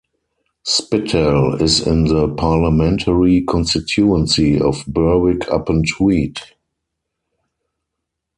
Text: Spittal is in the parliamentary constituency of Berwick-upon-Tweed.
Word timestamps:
Spittal 0.65 1.61
is 1.61 1.85
in 1.85 2.05
the 2.05 2.27
parliamentary 2.33 3.41
constituency 3.41 4.59
of 4.59 4.83
Berwick-upon-Tweed. 4.87 6.39